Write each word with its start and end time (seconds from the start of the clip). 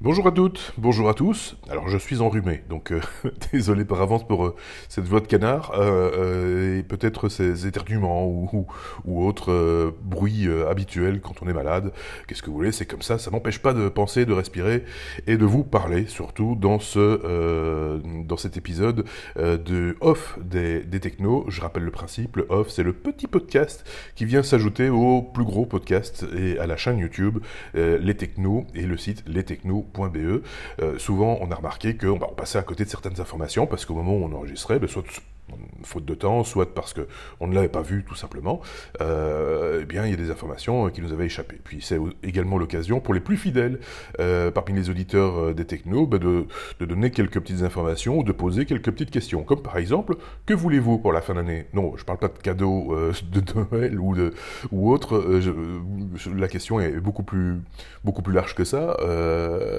Bonjour 0.00 0.28
à 0.28 0.30
toutes, 0.30 0.74
bonjour 0.78 1.08
à 1.08 1.14
tous. 1.14 1.56
Alors 1.68 1.88
je 1.88 1.98
suis 1.98 2.20
enrhumé, 2.20 2.62
donc 2.68 2.92
euh, 2.92 3.00
désolé 3.52 3.84
par 3.84 4.00
avance 4.00 4.24
pour 4.24 4.46
euh, 4.46 4.54
cette 4.88 5.06
voix 5.06 5.18
de 5.18 5.26
canard 5.26 5.72
euh, 5.74 6.78
et 6.78 6.84
peut-être 6.84 7.28
ces 7.28 7.66
éternuements 7.66 8.28
ou, 8.28 8.68
autres 9.04 9.92
bruits 10.04 10.46
habituels 10.70 11.20
quand 11.20 11.42
on 11.42 11.48
est 11.48 11.52
malade. 11.52 11.92
Qu'est-ce 12.28 12.42
que 12.42 12.46
vous 12.46 12.54
voulez, 12.54 12.70
c'est 12.70 12.86
comme 12.86 13.02
ça, 13.02 13.18
ça 13.18 13.32
m'empêche 13.32 13.58
pas 13.58 13.74
de 13.74 13.88
penser, 13.88 14.24
de 14.24 14.32
respirer 14.32 14.84
et 15.26 15.36
de 15.36 15.44
vous 15.44 15.64
parler, 15.64 16.06
surtout 16.06 16.54
dans 16.54 16.78
ce 16.78 17.98
dans 18.22 18.36
cet 18.36 18.56
épisode 18.56 19.04
de 19.36 19.96
Off 20.00 20.38
des, 20.40 20.84
des 20.84 21.00
technos. 21.00 21.44
Je 21.48 21.60
rappelle 21.60 21.82
le 21.82 21.90
principe, 21.90 22.38
Off 22.50 22.70
c'est 22.70 22.84
le 22.84 22.92
petit 22.92 23.26
podcast 23.26 23.84
qui 24.14 24.26
vient 24.26 24.44
s'ajouter 24.44 24.90
au 24.90 25.22
plus 25.22 25.44
gros 25.44 25.66
podcast 25.66 26.24
et 26.36 26.56
à 26.60 26.68
la 26.68 26.76
chaîne 26.76 26.98
YouTube 26.98 27.38
Les 27.74 28.16
Technos 28.16 28.64
et 28.76 28.82
le 28.82 28.96
site 28.96 29.24
Les 29.26 29.42
Technos 29.42 29.87
.be, 29.88 30.42
euh, 30.82 30.98
souvent 30.98 31.38
on 31.40 31.50
a 31.50 31.54
remarqué 31.54 31.96
qu'on 31.96 32.16
bah, 32.16 32.28
passait 32.36 32.58
à 32.58 32.62
côté 32.62 32.84
de 32.84 32.90
certaines 32.90 33.20
informations 33.20 33.66
parce 33.66 33.84
qu'au 33.84 33.94
moment 33.94 34.12
où 34.12 34.24
on 34.24 34.32
enregistrait, 34.36 34.78
ben, 34.78 34.88
soit 34.88 35.04
faute 35.82 36.04
de 36.04 36.14
temps, 36.14 36.44
soit 36.44 36.74
parce 36.74 36.94
qu'on 36.94 37.46
ne 37.46 37.54
l'avait 37.54 37.68
pas 37.68 37.82
vu 37.82 38.04
tout 38.04 38.14
simplement, 38.14 38.60
euh, 39.00 39.80
eh 39.82 39.84
bien 39.84 40.04
il 40.04 40.10
y 40.10 40.14
a 40.14 40.16
des 40.16 40.30
informations 40.30 40.86
euh, 40.86 40.90
qui 40.90 41.00
nous 41.02 41.12
avaient 41.12 41.26
échappé. 41.26 41.60
Puis 41.62 41.78
c'est 41.80 41.98
également 42.22 42.58
l'occasion 42.58 43.00
pour 43.00 43.14
les 43.14 43.20
plus 43.20 43.36
fidèles 43.36 43.80
euh, 44.20 44.50
parmi 44.50 44.74
les 44.74 44.90
auditeurs 44.90 45.54
des 45.54 45.64
technos 45.64 46.06
bah, 46.06 46.18
de, 46.18 46.46
donner 46.84 47.10
quelques 47.10 47.40
petites 47.40 47.62
informations 47.62 48.18
ou 48.18 48.22
de 48.22 48.32
poser 48.32 48.64
quelques 48.64 48.90
petites 48.90 49.10
questions, 49.10 49.42
comme 49.42 49.62
par 49.62 49.76
exemple 49.76 50.16
que 50.46 50.54
voulez-vous 50.54 50.98
pour 50.98 51.12
la 51.12 51.20
fin 51.20 51.34
d'année? 51.34 51.66
Non, 51.72 51.92
je 51.96 52.02
ne 52.02 52.06
parle 52.06 52.18
pas 52.18 52.28
de 52.28 52.38
cadeaux 52.38 52.94
de 53.32 53.42
Noël 53.54 54.00
ou, 54.00 54.14
de, 54.14 54.32
ou 54.72 54.92
autre. 54.92 55.40
la 56.34 56.48
question 56.48 56.80
est 56.80 57.00
beaucoup 57.00 57.22
plus, 57.22 57.56
beaucoup 58.04 58.22
plus 58.22 58.32
large 58.34 58.54
que 58.54 58.64
ça. 58.64 58.96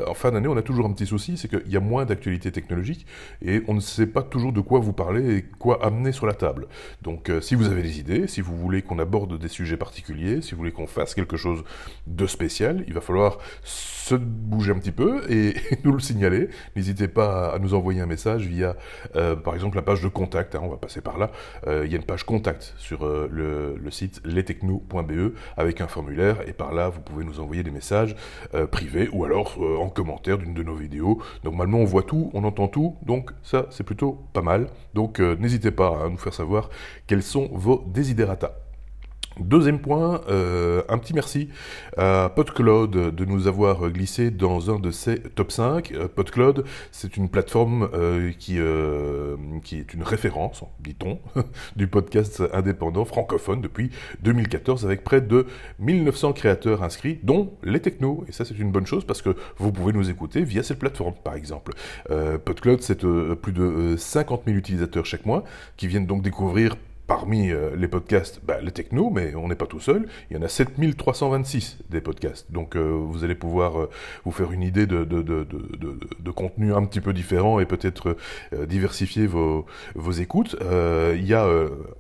en 0.08 0.14
fin 0.14 0.32
d'année, 0.32 0.48
on 0.48 0.58
a 0.58 0.62
toujours 0.62 0.86
un 0.86 0.94
petit 0.94 1.08
souci, 1.08 1.38
c'est 1.38 1.48
qu'il 1.48 1.72
y 1.72 1.78
a 1.78 1.80
moins 1.80 2.06
d'actualité 2.06 2.52
technologique 2.52 3.06
et 3.42 3.62
on 3.68 3.74
ne 3.74 3.80
sait 3.80 4.08
pas 4.08 4.24
toujours 4.24 4.54
de 4.54 4.62
quoi 4.62 4.80
vous 4.80 4.94
parler 4.94 5.38
et 5.38 5.46
quoi 5.60 5.84
amener 5.86 6.12
sur 6.12 6.26
la 6.26 6.34
table. 6.34 6.68
Donc 7.02 7.30
euh, 7.30 7.42
si 7.42 7.54
vous 7.54 7.68
avez 7.68 7.84
des 7.84 8.00
idées, 8.00 8.28
si 8.28 8.42
vous 8.42 8.58
voulez 8.58 8.82
qu'on 8.82 8.98
aborde 8.98 9.38
des 9.38 9.48
sujets 9.48 9.78
particuliers, 9.78 10.42
si 10.42 10.52
vous 10.52 10.58
voulez 10.58 10.72
qu'on 10.72 10.88
fasse 10.88 11.14
quelque 11.14 11.38
chose 11.38 11.64
de 12.08 12.26
spécial, 12.26 12.84
il 12.88 12.94
va 12.94 13.02
falloir 13.02 13.38
se 13.64 14.16
bouger 14.16 14.72
un 14.72 14.80
petit 14.80 14.92
peu 14.92 15.30
et, 15.32 15.54
nous 15.84 15.92
le 15.92 16.00
signaler. 16.00 16.50
N'hésitez 16.76 17.08
pas 17.08 17.50
à 17.50 17.60
nous 17.60 17.74
envoyer 17.74 18.02
un 18.02 18.06
message 18.08 18.48
via, 18.48 18.76
euh, 19.16 19.36
par 19.36 19.54
exemple, 19.54 19.76
la 19.76 19.84
page 19.84 20.02
de 20.02 20.08
contact. 20.08 20.56
Hein, 20.56 20.62
on 20.64 20.70
va 20.70 20.78
passer 20.78 21.02
par 21.02 21.18
là. 21.18 21.30
Euh, 21.68 21.84
il 21.86 21.92
y 21.92 21.96
a 21.96 21.98
une 21.98 22.06
page 22.06 22.24
contact 22.24 22.74
sur 22.78 23.06
le, 23.06 23.78
site 23.92 24.22
lestechno.be 24.24 25.34
avec 25.58 25.82
un 25.82 25.88
formulaire 25.88 26.48
et 26.48 26.54
par 26.54 26.74
là, 26.74 26.90
vous 26.90 27.02
pouvez 27.02 27.26
nous 27.26 27.40
envoyer 27.40 27.64
des 27.64 27.72
messages 27.72 28.16
privés 28.72 29.10
ou 29.12 29.26
alors 29.26 29.60
en 29.60 29.90
commentaire 29.90 30.38
d'une 30.38 30.54
de 30.54 30.62
nos 30.62 30.76
vidéos. 30.76 31.20
Normalement, 31.44 31.80
on 31.80 31.86
voit 31.86 32.04
tout, 32.04 32.30
on 32.34 32.44
entend 32.44 32.68
tout, 32.68 32.96
donc 33.04 33.32
ça, 33.42 33.66
c'est 33.72 33.84
plutôt 33.84 34.24
pas 34.32 34.44
mal. 34.44 34.68
Donc 34.94 35.20
n'hésitez 35.20 35.49
pas 35.72 36.06
à 36.06 36.10
nous 36.10 36.18
faire 36.18 36.34
savoir 36.34 36.70
quels 37.08 37.24
sont 37.24 37.50
vos 37.52 37.84
desiderata. 37.88 38.69
Deuxième 39.40 39.80
point, 39.80 40.20
euh, 40.30 40.82
un 40.90 40.98
petit 40.98 41.14
merci 41.14 41.48
à 41.98 42.30
PodCloud 42.36 42.92
de 42.92 43.26
nous 43.26 43.48
avoir 43.48 43.90
glissé 43.90 44.32
dans 44.32 44.70
un 44.70 44.80
de 44.80 44.92
ses 44.92 45.20
top 45.20 45.52
5. 45.52 45.94
Euh, 45.94 46.08
PodCloud, 46.14 46.66
c'est 46.92 47.16
une 47.16 47.30
plateforme 47.30 47.90
euh, 47.94 48.32
qui, 48.32 48.60
qui 49.64 49.80
est 49.80 49.94
une 49.94 50.04
référence, 50.04 50.64
dit-on, 50.82 51.20
du 51.78 51.88
podcast 51.88 52.44
indépendant 52.54 53.06
francophone 53.06 53.62
depuis 53.62 53.92
2014 54.24 54.86
avec 54.86 55.06
près 55.06 55.22
de 55.22 55.46
1900 55.80 56.34
créateurs 56.34 56.84
inscrits, 56.84 57.20
dont 57.24 57.54
les 57.64 57.80
technos. 57.80 58.26
Et 58.28 58.34
ça, 58.34 58.44
c'est 58.44 58.60
une 58.60 58.72
bonne 58.72 58.88
chose 58.88 59.06
parce 59.06 59.22
que 59.22 59.36
vous 59.58 59.72
pouvez 59.72 59.94
nous 59.94 60.10
écouter 60.10 60.44
via 60.44 60.64
cette 60.64 60.80
plateforme, 60.80 61.14
par 61.24 61.36
exemple. 61.36 61.74
PodCloud, 62.10 62.82
c'est 62.82 63.06
plus 63.36 63.54
de 63.54 63.96
50 63.98 64.44
000 64.46 64.58
utilisateurs 64.58 65.06
chaque 65.06 65.26
mois 65.26 65.46
qui 65.78 65.88
viennent 65.88 66.08
donc 66.08 66.22
découvrir 66.22 66.76
parmi 67.10 67.50
euh, 67.50 67.76
les 67.76 67.88
podcasts, 67.88 68.40
bah, 68.46 68.60
les 68.62 68.72
techno, 68.72 69.10
mais 69.10 69.34
on 69.34 69.48
n'est 69.48 69.56
pas 69.56 69.66
tout 69.66 69.80
seul. 69.80 70.08
Il 70.30 70.38
y 70.38 70.40
en 70.40 70.44
a 70.44 70.48
7326 70.48 71.80
des 71.90 72.02
podcasts. 72.02 72.52
Donc 72.52 72.76
euh, 72.76 72.82
vous 72.82 73.24
allez 73.24 73.34
pouvoir 73.34 73.80
euh, 73.80 73.90
vous 74.26 74.32
faire 74.32 74.52
une 74.52 74.62
idée 74.62 74.86
de, 74.86 75.04
de, 75.04 75.24
de, 75.24 75.44
de, 75.44 76.32
contenu 76.32 76.72
un 76.72 76.86
petit 76.86 77.02
peu 77.02 77.12
différent 77.12 77.60
et 77.60 77.66
peut-être 77.66 78.16
diversifier 78.68 79.26
vos, 79.26 79.66
vos 79.96 80.12
écoutes. 80.12 80.56
il 80.62 81.26
y 81.26 81.34
a 81.34 81.48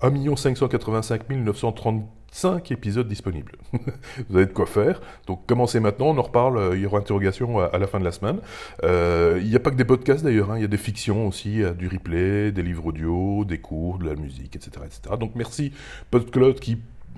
1 0.01 0.35
585 0.35 1.27
930 1.29 2.05
5 2.31 2.71
épisodes 2.71 3.07
disponibles. 3.07 3.53
vous 4.29 4.37
avez 4.37 4.45
de 4.45 4.53
quoi 4.53 4.65
faire. 4.65 5.01
Donc 5.27 5.45
commencez 5.45 5.79
maintenant, 5.79 6.07
on 6.07 6.17
en 6.17 6.21
reparle, 6.21 6.57
euh, 6.57 6.75
il 6.75 6.81
y 6.81 6.85
aura 6.85 6.99
interrogation 6.99 7.59
à, 7.59 7.77
la 7.77 7.87
fin 7.87 7.99
de 7.99 8.05
la 8.05 8.11
semaine. 8.11 8.39
Euh, 8.83 9.39
il 9.41 9.49
n'y 9.49 9.55
a 9.55 9.59
pas 9.59 9.71
que 9.71 9.75
des 9.75 9.85
podcasts 9.85 10.23
d'ailleurs, 10.23 10.51
hein. 10.51 10.57
il 10.57 10.61
y 10.61 10.65
a 10.65 10.69
des 10.69 10.77
fictions 10.77 11.27
aussi, 11.27 11.61
du 11.77 11.87
replay, 11.87 12.51
des 12.51 12.63
livres 12.63 12.87
audio, 12.87 13.45
des 13.45 13.59
cours, 13.59 13.97
de 13.97 14.05
la 14.05 14.15
musique, 14.15 14.55
etc. 14.55 14.85
etc. 14.85 15.15
Donc 15.19 15.31
merci 15.35 15.71
PodCloud 16.11 16.59
qui 16.59 16.77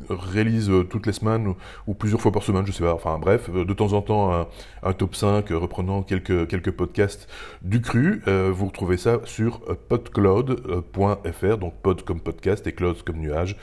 réalise 0.10 0.70
euh, 0.70 0.84
toutes 0.84 1.06
les 1.06 1.14
semaines 1.14 1.54
ou, 1.88 1.94
plusieurs 1.94 2.22
fois 2.22 2.32
par 2.32 2.44
semaine, 2.44 2.66
je 2.66 2.72
sais 2.72 2.84
pas. 2.84 2.94
Enfin 2.94 3.18
bref, 3.20 3.50
euh, 3.54 3.66
de 3.66 3.74
temps 3.74 3.94
en 3.94 4.02
temps 4.02 4.48
un, 4.84 4.94
top 4.94 5.16
5 5.16 5.52
euh, 5.52 5.58
reprenant 5.58 6.04
quelques, 6.04 6.48
quelques 6.48 6.72
podcasts 6.72 7.28
du 7.62 7.82
cru. 7.82 8.22
vous 8.26 8.68
retrouvez 8.68 8.98
ça 8.98 9.20
sur 9.26 9.62
podcloud.fr, 9.90 11.58
donc 11.58 11.74
pod 11.82 12.04
comme 12.04 12.20
podcast 12.20 12.66
et 12.68 12.74
cloud 12.74 13.02
comme 13.04 13.18
nuage.fr. 13.18 13.54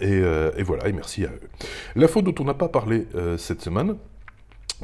Et, 0.00 0.22
et 0.56 0.62
voilà, 0.62 0.88
et 0.88 0.92
merci 0.92 1.24
à 1.24 1.28
eux. 1.28 1.40
L'info 1.96 2.22
dont 2.22 2.34
on 2.40 2.44
n'a 2.44 2.54
pas 2.54 2.68
parlé 2.68 3.06
cette 3.36 3.62
semaine, 3.62 3.96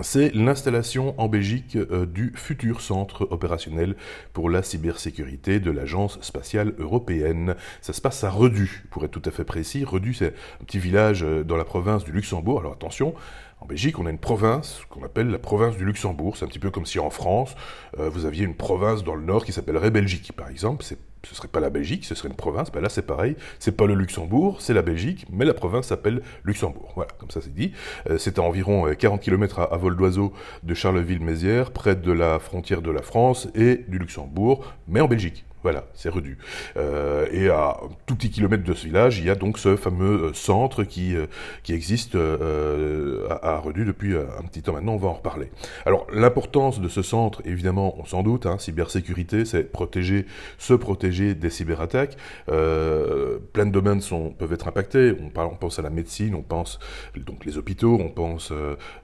c'est 0.02 0.34
l'installation 0.34 1.14
en 1.18 1.28
Belgique 1.28 1.76
euh, 1.76 2.06
du 2.06 2.32
futur 2.34 2.80
centre 2.80 3.26
opérationnel 3.30 3.96
pour 4.32 4.50
la 4.50 4.62
cybersécurité 4.62 5.58
de 5.58 5.70
l'Agence 5.70 6.20
spatiale 6.20 6.74
européenne. 6.78 7.54
Ça 7.80 7.92
se 7.92 8.00
passe 8.00 8.22
à 8.24 8.30
Redu, 8.30 8.84
pour 8.90 9.04
être 9.04 9.10
tout 9.10 9.22
à 9.24 9.30
fait 9.30 9.44
précis. 9.44 9.84
Redu, 9.84 10.12
c'est 10.12 10.34
un 10.60 10.64
petit 10.64 10.78
village 10.78 11.22
euh, 11.22 11.44
dans 11.44 11.56
la 11.56 11.64
province 11.64 12.04
du 12.04 12.12
Luxembourg. 12.12 12.60
Alors 12.60 12.72
attention, 12.72 13.14
en 13.60 13.66
Belgique, 13.66 13.98
on 13.98 14.06
a 14.06 14.10
une 14.10 14.18
province 14.18 14.80
qu'on 14.90 15.02
appelle 15.02 15.28
la 15.28 15.38
province 15.38 15.76
du 15.76 15.84
Luxembourg. 15.84 16.36
C'est 16.36 16.44
un 16.44 16.48
petit 16.48 16.58
peu 16.58 16.70
comme 16.70 16.86
si 16.86 16.98
en 16.98 17.10
France, 17.10 17.54
euh, 17.98 18.10
vous 18.10 18.26
aviez 18.26 18.44
une 18.44 18.54
province 18.54 19.02
dans 19.02 19.14
le 19.14 19.22
nord 19.22 19.44
qui 19.44 19.52
s'appellerait 19.52 19.90
Belgique, 19.90 20.32
par 20.36 20.50
exemple. 20.50 20.84
Ce 21.28 21.34
serait 21.34 21.48
pas 21.48 21.60
la 21.60 21.70
Belgique, 21.70 22.04
ce 22.04 22.14
serait 22.14 22.28
une 22.28 22.36
province. 22.36 22.70
Ben 22.70 22.80
là, 22.80 22.88
c'est 22.88 23.02
pareil. 23.02 23.36
C'est 23.58 23.72
pas 23.72 23.86
le 23.86 23.94
Luxembourg, 23.94 24.60
c'est 24.60 24.74
la 24.74 24.82
Belgique, 24.82 25.26
mais 25.30 25.44
la 25.44 25.54
province 25.54 25.86
s'appelle 25.86 26.22
Luxembourg. 26.44 26.92
Voilà, 26.94 27.10
comme 27.18 27.30
ça 27.30 27.40
c'est 27.40 27.54
dit. 27.54 27.72
Euh, 28.08 28.18
c'est 28.18 28.38
à 28.38 28.42
environ 28.42 28.92
40 28.94 29.20
euh, 29.20 29.22
km 29.22 29.60
à, 29.60 29.76
vol 29.76 29.96
d'oiseau 29.96 30.32
de 30.62 30.74
Charleville-Mézières, 30.74 31.72
près 31.72 31.96
de 31.96 32.12
la 32.12 32.38
frontière 32.38 32.82
de 32.82 32.90
la 32.90 33.02
France 33.02 33.48
et 33.54 33.84
du 33.88 33.98
Luxembourg, 33.98 34.64
mais 34.88 35.00
en 35.00 35.08
Belgique. 35.08 35.44
Voilà, 35.66 35.82
c'est 35.94 36.10
Redu. 36.10 36.38
Euh, 36.76 37.26
et 37.32 37.48
à 37.48 37.70
un 37.70 37.88
tout 38.06 38.14
petit 38.14 38.30
kilomètre 38.30 38.62
de 38.62 38.72
ce 38.72 38.86
village, 38.86 39.18
il 39.18 39.24
y 39.24 39.30
a 39.30 39.34
donc 39.34 39.58
ce 39.58 39.74
fameux 39.74 40.26
euh, 40.26 40.32
centre 40.32 40.84
qui, 40.84 41.16
euh, 41.16 41.26
qui 41.64 41.72
existe 41.72 42.14
à, 42.14 43.58
Redu 43.58 43.84
depuis 43.84 44.14
un 44.16 44.46
petit 44.46 44.62
temps 44.62 44.74
maintenant, 44.74 44.92
on 44.92 44.98
va 44.98 45.08
en 45.08 45.14
reparler. 45.14 45.50
Alors 45.84 46.06
l'importance 46.12 46.80
de 46.80 46.88
ce 46.88 47.02
centre, 47.02 47.42
évidemment, 47.44 47.96
on 47.98 48.04
s'en 48.04 48.22
doute, 48.22 48.46
hein, 48.46 48.58
cybersécurité, 48.60 49.44
c'est 49.44 49.64
protéger, 49.64 50.26
se 50.56 50.72
protéger 50.72 51.34
des 51.34 51.50
cyberattaques. 51.50 52.16
plein 52.46 53.66
de 53.66 53.72
domaines 53.72 54.02
sont, 54.02 54.30
peuvent 54.30 54.52
être 54.52 54.68
impactés, 54.68 55.16
on, 55.20 55.30
parle, 55.30 55.48
on 55.48 55.56
pense 55.56 55.80
à 55.80 55.82
la 55.82 55.90
médecine, 55.90 56.36
on 56.36 56.42
pense 56.42 56.78
donc 57.16 57.44
les 57.44 57.58
hôpitaux, 57.58 57.98
on 58.00 58.10
pense 58.10 58.52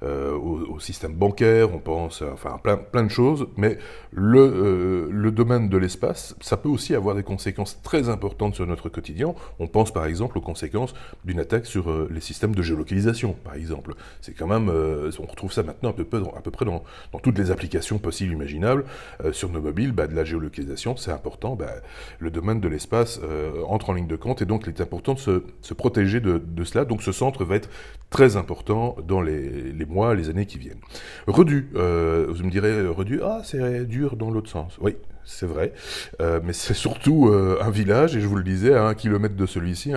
au, 0.00 0.36
au, 0.70 0.78
système 0.78 1.14
bancaire, 1.14 1.74
on 1.74 1.80
pense 1.80 2.22
enfin 2.22 2.60
plein, 2.62 2.76
plein 2.76 3.02
de 3.02 3.10
choses, 3.10 3.48
mais 3.56 3.78
le, 4.12 5.08
le 5.10 5.30
domaine 5.32 5.68
de 5.68 5.76
l'espace, 5.76 6.36
ça 6.52 6.58
peut 6.58 6.68
aussi 6.68 6.94
avoir 6.94 7.14
des 7.14 7.22
conséquences 7.22 7.80
très 7.82 8.10
importantes 8.10 8.56
sur 8.56 8.66
notre 8.66 8.90
quotidien. 8.90 9.34
On 9.58 9.66
pense 9.66 9.90
par 9.90 10.04
exemple 10.04 10.36
aux 10.36 10.42
conséquences 10.42 10.92
d'une 11.24 11.40
attaque 11.40 11.64
sur 11.64 11.90
euh, 11.90 12.10
les 12.12 12.20
systèmes 12.20 12.54
de 12.54 12.60
géolocalisation, 12.60 13.32
par 13.32 13.54
exemple. 13.54 13.94
C'est 14.20 14.34
quand 14.34 14.46
même, 14.46 14.68
euh, 14.68 15.10
on 15.18 15.24
retrouve 15.24 15.50
ça 15.50 15.62
maintenant 15.62 15.88
à 15.88 15.92
peu, 15.94 16.04
près, 16.04 16.66
dans, 16.66 16.84
toutes 17.22 17.38
les 17.38 17.50
applications 17.50 17.96
possibles, 17.96 18.34
imaginables. 18.34 18.84
Euh, 19.24 19.32
sur 19.32 19.48
nos 19.48 19.62
mobiles, 19.62 19.92
bah, 19.92 20.06
de 20.06 20.14
la 20.14 20.24
géolocalisation, 20.24 20.94
c'est 20.94 21.10
important. 21.10 21.56
Bah, 21.56 21.72
le 22.18 22.30
domaine 22.30 22.60
de 22.60 22.68
l'espace 22.68 23.18
entre 23.66 23.88
en 23.88 23.94
ligne 23.94 24.06
de 24.06 24.16
compte 24.16 24.42
et 24.42 24.44
donc 24.44 24.64
il 24.66 24.68
est 24.68 24.82
important 24.82 25.14
de 25.14 25.20
se, 25.20 25.72
protéger 25.72 26.20
de, 26.20 26.64
cela. 26.64 26.84
Donc 26.84 27.02
ce 27.02 27.12
centre 27.12 27.46
va 27.46 27.56
être 27.56 27.70
très 28.10 28.36
important 28.36 28.96
dans 29.08 29.22
les, 29.22 29.72
les 29.72 29.86
mois, 29.86 30.14
les 30.14 30.28
années 30.28 30.44
qui 30.44 30.58
viennent. 30.58 30.80
Redu, 31.26 31.70
vous 31.72 32.44
me 32.44 32.50
direz, 32.50 32.86
Redu, 32.88 33.22
ah 33.22 33.40
c'est 33.42 33.86
dur 33.86 34.16
dans 34.16 34.30
l'autre 34.30 34.50
sens. 34.50 34.76
Oui, 34.82 34.96
c'est 35.24 35.46
vrai, 35.46 35.72
euh, 36.20 36.40
mais 36.42 36.52
c'est 36.52 36.74
surtout 36.74 37.28
euh, 37.28 37.58
un 37.60 37.70
village, 37.70 38.16
et 38.16 38.20
je 38.20 38.26
vous 38.26 38.36
le 38.36 38.42
disais, 38.42 38.74
à 38.74 38.84
un 38.84 38.94
kilomètre 38.94 39.36
de 39.36 39.46
celui-ci, 39.46 39.92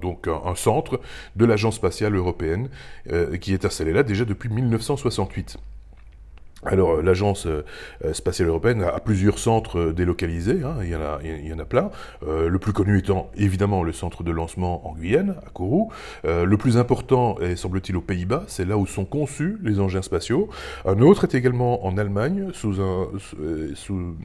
donc 0.00 0.28
un, 0.28 0.54
centre 0.54 1.00
de 1.34 1.44
l'Agence 1.44 1.76
spatiale 1.76 2.14
européenne 2.14 2.68
euh, 3.10 3.36
qui 3.38 3.52
est 3.52 3.64
installé 3.64 3.92
là 3.92 4.04
déjà 4.04 4.24
depuis 4.24 4.48
1968. 4.48 5.56
Alors, 6.64 6.96
euh, 6.96 7.02
l'agence 7.02 7.46
euh, 7.46 7.64
euh, 8.04 8.12
spatiale 8.12 8.48
européenne 8.48 8.82
a, 8.82 8.98
plusieurs 8.98 9.38
centres 9.38 9.92
délocalisés, 9.92 10.60
hein, 10.64 10.76
il, 10.82 10.88
y 10.88 10.96
en 10.96 11.00
a, 11.00 11.20
il 11.22 11.46
y 11.46 11.52
en 11.52 11.58
a 11.58 11.64
plein. 11.64 11.90
le 12.26 12.58
plus 12.58 12.72
connu 12.72 12.98
étant 12.98 13.30
évidemment 13.36 13.82
le 13.82 13.92
centre 13.92 14.22
de 14.22 14.30
lancement 14.30 14.86
en 14.86 14.94
Guyane, 14.94 15.36
à 15.46 15.50
Kourou. 15.50 15.90
le 16.24 16.56
plus 16.56 16.76
important 16.76 17.38
est, 17.38 17.56
semble-t-il, 17.56 17.96
aux 17.96 18.02
Pays-Bas, 18.02 18.44
c'est 18.48 18.64
là 18.64 18.76
où 18.76 18.86
sont 18.86 19.04
conçus 19.04 19.58
les 19.62 19.80
engins 19.80 20.02
spatiaux. 20.02 20.48
Un 20.84 21.00
autre 21.00 21.24
est 21.24 21.34
également 21.34 21.86
en 21.86 21.96
Allemagne, 21.96 22.50
sous 22.52 22.80
un, 22.82 23.08
sous, 23.74 24.16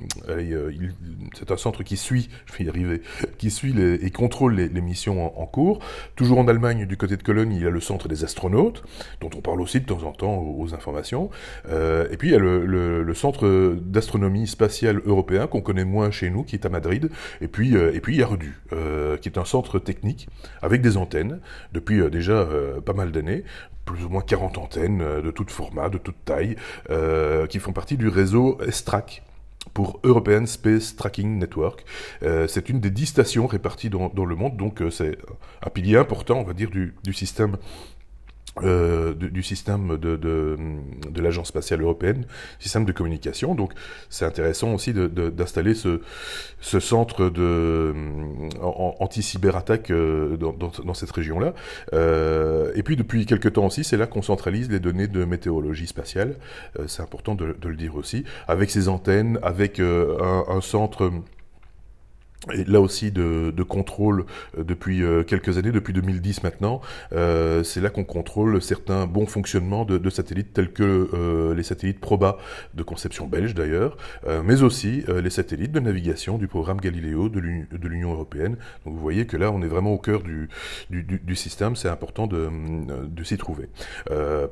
c'est 1.33 1.51
un 1.51 1.57
centre 1.57 1.83
qui 1.83 1.97
suit, 1.97 2.29
je 2.45 2.57
vais 2.57 2.65
y 2.65 2.69
arriver, 2.69 3.01
qui 3.37 3.51
suit 3.51 3.73
les, 3.73 4.05
et 4.05 4.11
contrôle 4.11 4.55
les, 4.55 4.81
missions 4.81 5.39
en, 5.39 5.45
cours. 5.45 5.79
Toujours 6.15 6.39
en 6.39 6.47
Allemagne, 6.47 6.85
du 6.85 6.97
côté 6.97 7.15
de 7.15 7.23
Cologne, 7.23 7.53
il 7.53 7.61
y 7.61 7.67
a 7.67 7.69
le 7.69 7.79
centre 7.79 8.07
des 8.07 8.23
astronautes, 8.23 8.83
dont 9.21 9.29
on 9.35 9.41
parle 9.41 9.61
aussi 9.61 9.79
de 9.79 9.85
temps 9.85 10.03
en 10.03 10.11
temps 10.11 10.37
aux, 10.37 10.73
informations. 10.73 11.29
Il 12.27 12.31
y 12.31 12.35
a 12.35 12.39
le, 12.39 13.13
centre 13.13 13.75
d'astronomie 13.79 14.47
spatiale 14.47 15.01
européen 15.05 15.47
qu'on 15.47 15.61
connaît 15.61 15.85
moins 15.85 16.11
chez 16.11 16.29
nous, 16.29 16.43
qui 16.43 16.55
est 16.55 16.65
à 16.65 16.69
Madrid. 16.69 17.09
Et 17.41 17.47
puis, 17.47 17.75
euh, 17.75 17.93
et 17.93 17.99
puis 17.99 18.15
il 18.15 18.19
y 18.19 18.23
a 18.23 18.27
Redu, 18.27 18.59
euh, 18.73 19.17
qui 19.17 19.29
est 19.29 19.37
un 19.37 19.45
centre 19.45 19.79
technique 19.79 20.27
avec 20.61 20.81
des 20.81 20.97
antennes 20.97 21.39
depuis 21.73 22.01
euh, 22.01 22.09
déjà 22.09 22.47
pas 22.85 22.93
mal 22.93 23.11
d'années 23.11 23.43
plus 23.85 24.05
ou 24.05 24.09
moins 24.09 24.21
40 24.21 24.57
antennes 24.57 25.03
de 25.21 25.31
tout 25.31 25.45
format, 25.47 25.89
de 25.89 25.97
toute 25.97 26.15
taille, 26.23 26.55
qui 27.49 27.59
font 27.59 27.73
partie 27.73 27.97
du 27.97 28.07
réseau 28.07 28.57
ESTRAC, 28.65 29.23
pour 29.73 29.99
European 30.03 30.45
Space 30.45 30.95
Tracking 30.95 31.37
Network. 31.39 31.83
c'est 32.21 32.69
une 32.69 32.79
des 32.79 32.91
dix 32.91 33.07
stations 33.07 33.47
réparties 33.47 33.89
dans, 33.89 34.25
le 34.25 34.35
monde, 34.35 34.55
donc 34.55 34.81
c'est 34.89 35.17
un 35.65 35.69
pilier 35.69 35.97
important, 35.97 36.39
on 36.39 36.43
va 36.43 36.53
dire, 36.53 36.69
du, 36.69 36.93
du 37.03 37.13
système 37.13 37.57
euh, 38.61 39.13
du, 39.15 39.41
système 39.41 39.97
de, 39.97 40.15
de, 40.15 41.21
l'Agence 41.21 41.47
spatiale 41.47 41.81
européenne, 41.81 42.25
système 42.59 42.85
de 42.85 42.91
communication. 42.91 43.55
Donc 43.55 43.73
c'est 44.09 44.25
intéressant 44.25 44.73
aussi 44.73 44.93
d'installer 44.93 45.73
ce, 45.73 46.01
ce 46.61 46.79
centre 46.79 47.29
de 47.29 47.93
anti-cyberattaque 48.61 49.89
euh, 49.89 50.37
dans, 50.37 50.53
dans, 50.53 50.93
cette 50.93 51.11
région-là. 51.11 51.53
Euh, 51.93 52.71
et 52.75 52.83
puis 52.83 52.95
depuis 52.95 53.25
quelques 53.25 53.53
temps 53.53 53.65
aussi, 53.65 53.83
c'est 53.83 53.97
là 53.97 54.05
qu'on 54.05 54.21
centralise 54.21 54.69
les 54.69 54.79
données 54.79 55.07
de 55.07 55.25
météorologie 55.25 55.87
spatiale. 55.87 56.35
Euh, 56.79 56.83
c'est 56.87 57.01
important 57.01 57.33
de, 57.33 57.55
le 57.63 57.75
dire 57.75 57.95
aussi, 57.95 58.23
avec 58.47 58.69
ces 58.69 58.87
antennes, 58.87 59.39
avec 59.41 59.79
euh, 59.79 60.17
un 60.47 60.61
centre 60.61 61.11
et 62.51 62.63
là 62.65 62.81
aussi 62.81 63.11
de, 63.11 63.53
de 63.55 63.63
contrôle 63.63 64.25
euh, 64.57 64.63
depuis 64.63 65.03
euh, 65.03 65.23
quelques 65.23 65.57
années, 65.57 65.71
depuis 65.71 65.93
2010 65.93 66.43
maintenant, 66.43 66.81
euh, 67.13 67.63
c'est 67.63 67.79
là 67.79 67.89
qu'on 67.89 68.03
contrôle 68.03 68.61
certains 68.61 69.07
bons 69.07 69.25
fonctionnements 69.25 69.85
de, 69.85 69.97
de 69.97 70.09
satellites 70.09 70.53
tels 70.53 70.71
que 70.71 71.09
euh, 71.13 71.55
les 71.55 71.63
satellites 71.63 71.99
Proba 71.99 72.37
de 72.73 72.83
conception 72.83 73.27
belge 73.27 73.53
d'ailleurs, 73.53 73.97
euh, 74.27 74.41
mais 74.43 74.61
aussi 74.61 75.03
les 75.07 75.29
satellites 75.29 75.71
de 75.71 75.79
navigation 75.79 76.37
du 76.37 76.47
programme 76.47 76.79
Galileo 76.79 77.29
de 77.29 77.39
l'Union 77.39 78.13
européenne. 78.13 78.57
Donc 78.85 78.95
vous 78.95 78.99
voyez 78.99 79.25
que 79.25 79.37
là 79.37 79.51
on 79.51 79.61
est 79.61 79.67
vraiment 79.67 79.91
au 79.91 79.97
cœur 79.97 80.21
du, 80.21 80.49
du, 80.89 81.03
du 81.03 81.35
système, 81.35 81.75
c'est 81.75 81.89
important 81.89 82.27
de, 82.27 82.49
de 83.05 83.23
s'y 83.23 83.37
trouver. 83.37 83.69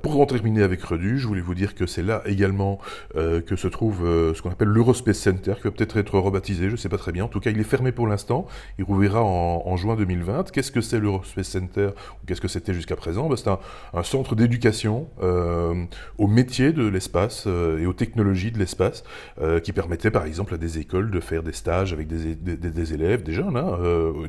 pour 0.01 0.19
en 0.19 0.25
terminer 0.25 0.63
avec 0.63 0.83
Redu, 0.83 1.19
je 1.19 1.27
voulais 1.27 1.41
vous 1.41 1.55
dire 1.55 1.75
que 1.75 1.85
c'est 1.85 2.03
là 2.03 2.21
également 2.25 2.79
que 3.15 3.55
se 3.55 3.67
trouve 3.67 3.99
ce 4.33 4.41
qu'on 4.41 4.51
appelle 4.51 4.69
l'Eurospace 4.69 5.17
Center, 5.17 5.53
qui 5.55 5.63
va 5.63 5.71
peut-être 5.71 5.97
être 5.97 6.19
rebaptisé, 6.19 6.67
je 6.67 6.71
ne 6.71 6.77
sais 6.77 6.89
pas 6.89 6.97
très 6.97 7.11
bien, 7.11 7.25
en 7.25 7.29
tout 7.29 7.39
cas 7.39 7.49
il 7.49 7.59
est 7.59 7.63
fermé 7.63 7.80
mais 7.81 7.91
pour 7.91 8.07
l'instant. 8.07 8.47
Il 8.77 8.85
rouvrira 8.85 9.23
en, 9.23 9.77
juin 9.77 9.95
2020. 9.95 10.51
Qu'est-ce 10.51 10.71
que 10.71 10.81
c'est 10.81 10.99
l'Eurospace 10.99 11.47
Center 11.47 11.89
ou 12.21 12.25
qu'est-ce 12.25 12.41
que 12.41 12.47
c'était 12.47 12.73
jusqu'à 12.73 12.95
présent? 12.95 13.27
Ben, 13.27 13.35
C'est 13.35 13.49
un, 13.49 14.03
centre 14.03 14.35
d'éducation 14.35 15.07
euh, 15.21 15.85
aux 16.17 16.27
métiers 16.27 16.73
de 16.73 16.87
l'espace 16.87 17.45
euh, 17.47 17.79
et 17.79 17.85
aux 17.85 17.93
technologies 17.93 18.51
de 18.51 18.59
l'espace 18.59 19.03
euh, 19.39 19.59
qui 19.59 19.71
permettait 19.71 20.11
par 20.11 20.25
exemple 20.25 20.53
à 20.53 20.57
des 20.57 20.79
écoles 20.79 21.11
de 21.11 21.19
faire 21.19 21.43
des 21.43 21.53
stages 21.53 21.93
avec 21.93 22.07
des, 22.07 22.93
élèves, 22.93 23.23
des 23.23 23.33
jeunes, 23.33 23.55
hein, 23.55 23.77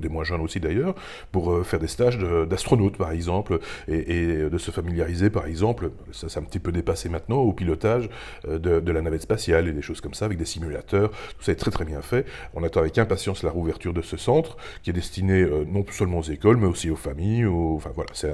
des 0.01 0.09
moins 0.09 0.25
jeunes 0.25 0.41
aussi 0.41 0.61
d'ailleurs, 0.61 0.95
pour 1.33 1.65
faire 1.67 1.81
des 1.81 1.87
stages 1.87 2.19
d'astronautes 2.19 2.97
par 2.97 3.11
exemple 3.11 3.59
et, 3.89 4.49
de 4.51 4.59
se 4.59 4.71
familiariser 4.71 5.31
par 5.31 5.47
exemple, 5.47 5.91
ça 6.13 6.29
c'est 6.29 6.39
un 6.39 6.45
petit 6.45 6.59
peu 6.59 6.71
dépassé 6.71 7.09
maintenant, 7.09 7.39
au 7.39 7.53
pilotage 7.53 8.09
de, 8.47 8.93
la 8.93 9.03
navette 9.03 9.23
spatiale 9.23 9.69
et 9.69 9.73
des 9.73 9.83
choses 9.83 10.01
comme 10.01 10.15
ça 10.15 10.27
avec 10.27 10.39
des 10.39 10.45
simulateurs. 10.45 11.11
Tout 11.11 11.43
ça 11.43 11.53
est 11.53 11.57
très 11.57 11.71
très 11.71 11.85
bien 11.85 12.03
fait. 12.03 12.27
On 12.55 12.63
attend 12.63 12.81
avec 12.81 12.99
impatience 12.99 13.32
la 13.43 13.51
rouverture 13.51 13.93
de 13.93 14.03
ce 14.03 14.17
centre, 14.17 14.57
qui 14.83 14.91
est 14.91 14.93
destiné 14.93 15.41
euh, 15.43 15.65
non 15.67 15.85
seulement 15.91 16.19
aux 16.19 16.23
écoles, 16.23 16.57
mais 16.57 16.67
aussi 16.67 16.91
aux 16.91 16.97
familles. 16.97 17.47
Enfin 17.47 17.91
voilà, 17.95 18.11
c'est 18.13 18.31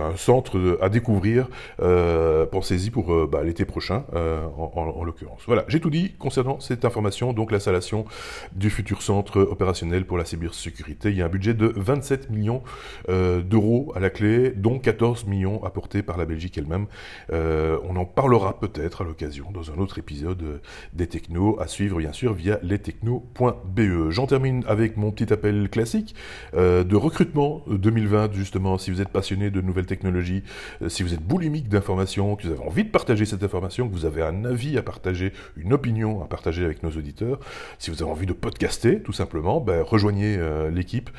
un, 0.00 0.16
centre 0.16 0.78
à 0.80 0.88
découvrir. 0.88 1.48
Euh, 1.80 2.46
Pensez-y 2.46 2.90
pour 2.90 3.12
euh, 3.12 3.28
bah, 3.30 3.42
l'été 3.42 3.64
prochain, 3.64 4.04
euh, 4.14 4.44
en, 4.56 4.72
en, 4.74 5.04
l'occurrence. 5.04 5.42
Voilà, 5.46 5.64
j'ai 5.68 5.80
tout 5.80 5.90
dit 5.90 6.14
concernant 6.18 6.60
cette 6.60 6.84
information, 6.84 7.32
donc 7.32 7.52
l'installation 7.52 8.04
du 8.52 8.70
futur 8.70 9.02
centre 9.02 9.40
opérationnel 9.40 10.04
pour 10.04 10.18
la 10.18 10.24
cybersécurité. 10.24 11.10
Il 11.10 11.16
y 11.16 11.22
a 11.22 11.26
un 11.26 11.28
budget 11.28 11.54
de 11.54 11.72
27 11.76 12.30
millions 12.30 12.62
d'euros 13.08 13.92
à 13.94 14.00
la 14.00 14.10
clé, 14.10 14.50
dont 14.50 14.78
14 14.78 15.26
millions 15.26 15.62
apportés 15.64 16.02
par 16.02 16.16
la 16.16 16.24
Belgique 16.24 16.58
elle-même. 16.58 16.86
on 17.30 17.96
en 17.96 18.04
parlera 18.04 18.58
peut-être 18.58 19.02
à 19.02 19.04
l'occasion 19.04 19.50
dans 19.52 19.70
un 19.70 19.78
autre 19.78 19.98
épisode 19.98 20.60
des 20.92 21.06
technos, 21.06 21.58
à 21.60 21.66
suivre 21.66 21.98
bien 21.98 22.12
sûr 22.12 22.32
via 22.34 22.58
lestechnos.be. 22.62 23.67
J'en 24.10 24.26
termine 24.26 24.64
avec 24.66 24.96
mon 24.96 25.12
petit 25.12 25.32
appel 25.32 25.68
classique 25.70 26.16
euh, 26.54 26.82
de 26.82 26.96
recrutement 26.96 27.62
2020, 27.68 28.32
justement, 28.32 28.76
si 28.76 28.90
vous 28.90 29.00
êtes 29.00 29.10
passionné 29.10 29.50
de 29.50 29.60
nouvelles 29.60 29.86
technologies, 29.86 30.42
euh, 30.82 30.88
si 30.88 31.04
vous 31.04 31.14
êtes 31.14 31.22
boulimique 31.22 31.68
d'informations, 31.68 32.34
que 32.36 32.46
vous 32.46 32.52
avez 32.52 32.64
envie 32.64 32.84
de 32.84 32.90
partager 32.90 33.24
cette 33.24 33.44
information, 33.44 33.88
que 33.88 33.92
vous 33.92 34.04
avez 34.04 34.22
un 34.22 34.44
avis 34.44 34.76
à 34.78 34.82
partager, 34.82 35.32
une 35.56 35.72
opinion 35.72 36.22
à 36.22 36.26
partager 36.26 36.64
avec 36.64 36.82
nos 36.82 36.90
auditeurs, 36.90 37.38
si 37.78 37.90
vous 37.90 38.02
avez 38.02 38.10
envie 38.10 38.26
de 38.26 38.32
podcaster, 38.32 39.00
tout 39.00 39.12
simplement, 39.12 39.60
ben, 39.60 39.82
rejoignez 39.82 40.36
euh, 40.38 40.70
l'équipe, 40.70 41.10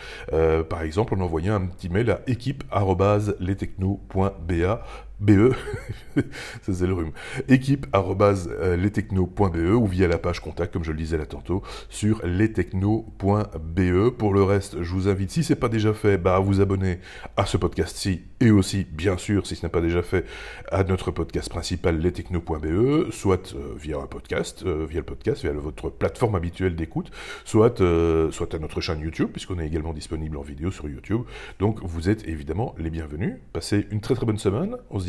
par 0.70 0.82
exemple 0.82 1.14
en 1.16 1.22
envoyant 1.22 1.56
un 1.56 1.68
petit 1.68 1.88
mail 1.90 2.12
à 2.12 2.20
équipe.lestechno.ba 2.28 4.84
BE, 5.20 5.52
ça 6.62 6.74
c'est 6.74 6.88
le 6.88 6.94
rhume, 6.94 7.12
équipe 7.50 7.88
euh, 7.94 9.74
ou 9.74 9.86
via 9.86 10.08
la 10.08 10.18
page 10.18 10.40
contact, 10.40 10.72
comme 10.74 10.84
je 10.84 10.92
le 10.92 10.98
disais 10.98 11.18
là 11.18 11.26
tantôt, 11.26 11.62
sur 11.90 12.26
lestechno.be. 12.26 14.10
Pour 14.18 14.34
le 14.34 14.44
reste, 14.44 14.82
je 14.82 14.94
vous 14.94 15.10
invite, 15.10 15.32
si 15.32 15.44
ce 15.44 15.54
n'est 15.54 15.60
pas 15.60 15.68
déjà 15.68 15.94
fait, 15.94 16.18
bah, 16.18 16.38
à 16.38 16.40
vous 16.40 16.62
abonner 16.62 17.00
à 17.36 17.46
ce 17.46 17.58
podcast-ci 17.58 18.22
et 18.40 18.52
aussi, 18.52 18.86
bien 18.90 19.18
sûr, 19.18 19.46
si 19.46 19.58
ce 19.58 19.66
n'est 19.66 19.70
pas 19.70 19.82
déjà 19.82 20.02
fait, 20.02 20.26
à 20.72 20.86
notre 20.86 21.12
podcast 21.12 21.50
principal, 21.50 22.00
lestechno.be, 22.00 23.12
soit 23.12 23.54
euh, 23.54 23.74
via 23.78 23.98
un 23.98 24.08
podcast, 24.08 24.64
euh, 24.66 24.86
via 24.90 25.00
le 25.00 25.06
podcast, 25.06 25.42
via 25.42 25.52
votre 25.52 25.90
plateforme 25.90 26.36
habituelle 26.36 26.76
d'écoute, 26.76 27.12
soit, 27.44 27.80
soit 28.32 28.54
à 28.54 28.60
notre 28.60 28.80
chaîne 28.80 29.02
YouTube, 29.02 29.30
puisqu'on 29.32 29.60
est 29.60 29.68
également 29.68 29.94
disponible 29.94 30.38
en 30.38 30.42
vidéo 30.42 30.72
sur 30.72 30.88
YouTube. 30.88 31.22
Donc 31.60 31.80
vous 31.84 32.10
êtes 32.10 32.26
évidemment 32.28 32.74
les 32.78 32.90
bienvenus. 32.90 33.36
Passez 33.52 33.88
une 33.92 34.00
très 34.00 34.16
très 34.16 34.26
bonne 34.26 34.38
semaine. 34.38 34.78
On 34.90 35.00
se 35.00 35.09